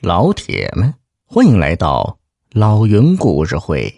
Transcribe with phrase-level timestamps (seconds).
[0.00, 0.92] 老铁们，
[1.24, 2.18] 欢迎来到
[2.50, 3.92] 老云故事会。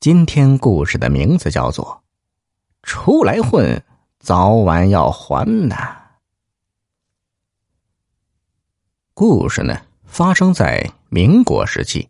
[0.00, 2.02] 今天故事的名字叫做
[2.88, 3.84] 《出来混，
[4.18, 5.76] 早晚要还的》。
[9.14, 12.08] 故事呢，发生在民国时期。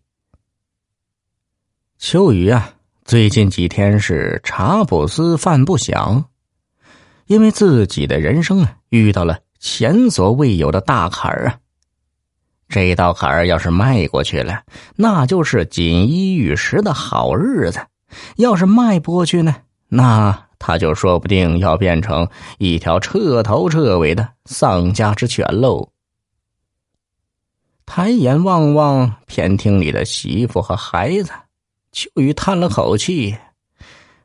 [1.98, 6.24] 秋雨啊，最近几天是茶不思饭不想，
[7.26, 11.60] 因为自己的人生啊，遇到了前所未有的大坎儿啊。
[12.68, 14.62] 这道坎儿要是迈过去了，
[14.96, 17.80] 那就是锦衣玉食的好日子；
[18.36, 19.54] 要是迈不过去呢，
[19.88, 22.28] 那他就说不定要变成
[22.58, 25.90] 一条彻头彻尾的丧家之犬喽。
[27.86, 31.30] 抬眼望望偏厅里的媳妇和孩子，
[31.92, 33.36] 秋雨叹了口气，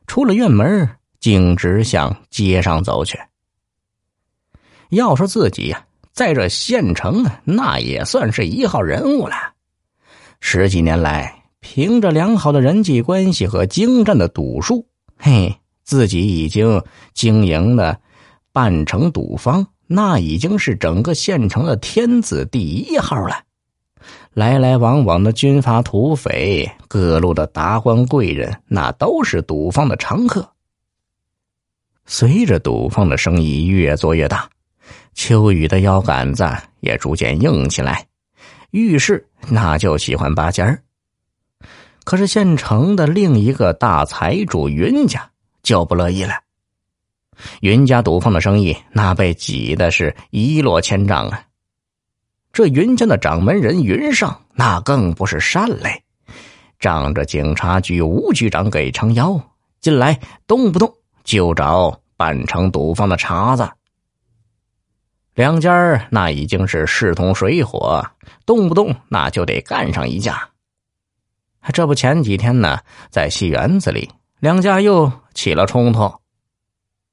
[0.08, 3.20] 出了院门，径直向街上走去。
[4.88, 5.86] 要说自己呀。
[6.12, 9.34] 在这县城啊，那也算是一号人物了。
[10.40, 16.82] 十几年来，凭着良好的人际关系和精湛的赌术，嘿，自己已经
[17.14, 17.98] 经营的
[18.52, 23.42] 半城赌坊，那已经是整个县城的天子第一号了。
[24.34, 30.46] 来来往往的军阀土匪，各路的达官贵人，那都是赌坊的常客。
[32.04, 34.48] 随着赌坊的生意越做越大。
[35.14, 36.48] 秋雨的腰杆子
[36.80, 38.06] 也逐渐硬起来，
[38.70, 40.82] 遇事那就喜欢拔尖儿。
[42.04, 45.30] 可是县城的另一个大财主云家
[45.62, 46.34] 就不乐意了。
[47.60, 51.44] 云家赌坊的生意那被挤的是一落千丈啊！
[52.52, 56.02] 这云家的掌门人云上那更不是善类，
[56.78, 59.40] 仗着警察局吴局长给撑腰，
[59.80, 60.92] 进来动不动
[61.24, 63.68] 就找半城赌坊的茬子。
[65.34, 68.04] 两家那已经是势同水火，
[68.44, 70.50] 动不动那就得干上一架。
[71.72, 76.12] 这不前几天呢，在戏园子里，两家又起了冲突。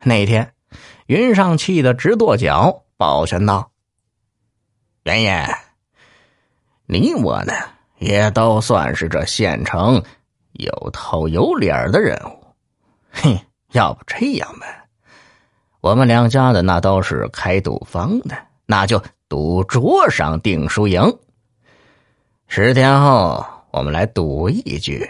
[0.03, 0.53] 那天，
[1.05, 3.71] 云上气得直跺脚，抱拳道
[5.03, 5.47] ：“原爷，
[6.87, 7.53] 你我呢，
[7.99, 10.03] 也都算是这县城
[10.53, 12.47] 有头有脸的人物。
[13.11, 13.39] 嘿，
[13.71, 14.65] 要不这样吧。”
[15.81, 21.01] 我们两家的那都是开赌坊的，那就赌桌上定输赢。
[22.47, 25.09] 十天后，我们来赌一局，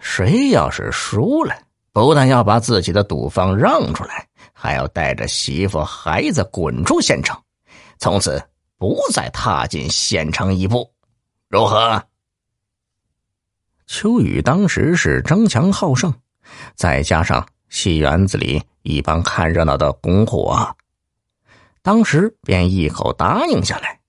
[0.00, 1.54] 谁要是输了，
[1.92, 7.40] 不但要把自己的赌坊让出来，还要带着媳妇孩子滚出县城，
[7.98, 8.42] 从此
[8.78, 10.90] 不再踏进县城一步，
[11.48, 12.02] 如何？
[13.86, 16.12] 秋雨当时是争强好胜，
[16.74, 18.60] 再加上戏园子里。
[18.82, 20.76] 一帮看热闹的拱火，
[21.82, 24.00] 当时便一口答应下来。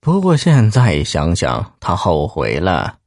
[0.00, 2.98] 不过现在想想，他后悔了。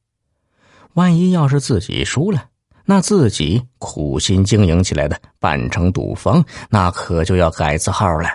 [0.94, 2.50] 万一要是自己输了，
[2.86, 8.30] 那自己苦心经营起来的半城赌坊，那可就要改字号了。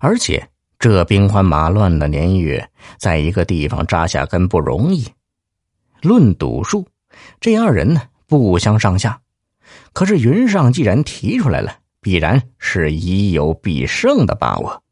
[0.00, 0.50] 而且
[0.80, 2.68] 这兵荒马乱的年月，
[2.98, 5.06] 在一个地方扎下根不容易。
[6.00, 6.84] 论赌术，
[7.40, 9.20] 这二人呢不相上下。
[9.92, 14.82] 可是云上既然提出来了，必然是已有必胜的把握。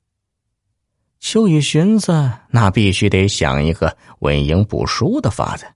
[1.19, 5.67] 秋雨寻思，那必须得想一个稳赢不输的法子，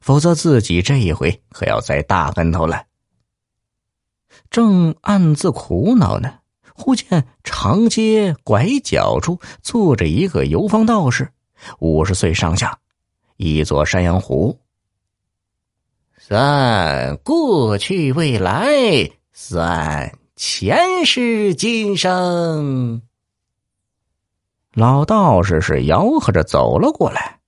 [0.00, 2.82] 否则自己这一回可要栽大跟头了。
[4.48, 6.32] 正暗自苦恼呢，
[6.74, 11.30] 忽见长街拐角处坐着一个游方道士，
[11.78, 12.78] 五十岁上下，
[13.36, 14.58] 一座山羊胡。
[16.28, 18.66] 算过去未来，
[19.32, 23.00] 算前世今生。
[24.72, 27.38] 老道士是吆喝着走了过来。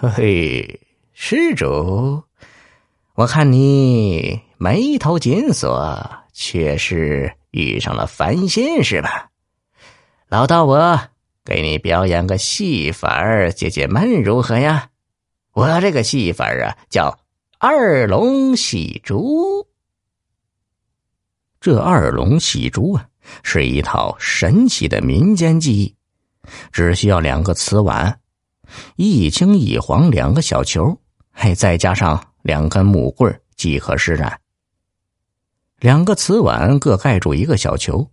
[0.00, 0.80] 嘿嘿，
[1.12, 2.22] 施主，
[3.16, 9.28] 我看你眉头紧锁，却是遇上了烦心是吧？
[10.30, 10.98] 老道，我
[11.44, 14.88] 给你表演个戏法解解闷，如何呀？
[15.52, 17.18] 我这个戏法啊，叫。
[17.58, 19.66] 二龙戏珠，
[21.60, 23.06] 这二龙戏珠啊，
[23.42, 25.94] 是一套神奇的民间技艺，
[26.72, 28.20] 只需要两个瓷碗，
[28.96, 30.98] 一青一黄两个小球，
[31.30, 34.40] 还再加上两根木棍即可施展。
[35.78, 38.10] 两个瓷碗各盖住一个小球，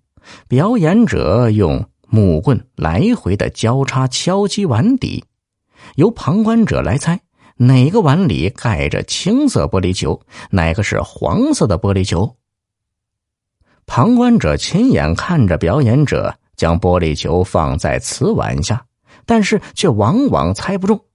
[0.48, 5.26] 表演者用木棍来回的交叉敲击碗底，
[5.96, 7.20] 由旁观者来猜。
[7.62, 10.20] 哪个碗里盖着青色玻璃球，
[10.50, 12.36] 哪个是黄色的玻璃球？
[13.86, 18.88] 旁观者亲眼看着表演者将玻璃球放在瓷碗下，
[19.28, 21.06] 但是却往往猜不中。